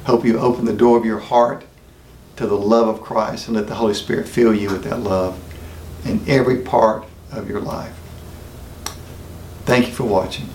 Hope 0.04 0.24
you 0.24 0.38
open 0.38 0.64
the 0.64 0.72
door 0.72 0.96
of 0.96 1.04
your 1.04 1.18
heart 1.18 1.64
to 2.36 2.46
the 2.46 2.56
love 2.56 2.88
of 2.88 3.00
Christ 3.00 3.48
and 3.48 3.56
let 3.56 3.66
the 3.66 3.74
Holy 3.76 3.94
Spirit 3.94 4.28
fill 4.28 4.54
you 4.54 4.70
with 4.70 4.84
that 4.84 5.00
love 5.00 5.38
in 6.04 6.22
every 6.28 6.58
part 6.58 7.04
of 7.32 7.48
your 7.48 7.60
life. 7.60 7.94
Thank 9.64 9.88
you 9.88 9.92
for 9.94 10.04
watching. 10.04 10.48